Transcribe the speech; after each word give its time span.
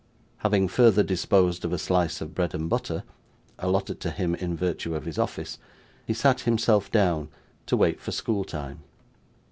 Having 0.37 0.69
further 0.69 1.03
disposed 1.03 1.63
of 1.63 1.71
a 1.71 1.77
slice 1.77 2.21
of 2.21 2.33
bread 2.33 2.55
and 2.55 2.67
butter, 2.67 3.03
allotted 3.59 3.99
to 3.99 4.09
him 4.09 4.33
in 4.33 4.57
virtue 4.57 4.95
of 4.95 5.05
his 5.05 5.19
office, 5.19 5.59
he 6.07 6.13
sat 6.15 6.39
himself 6.41 6.89
down, 6.89 7.29
to 7.67 7.77
wait 7.77 8.01
for 8.01 8.11
school 8.11 8.43
time. 8.43 8.79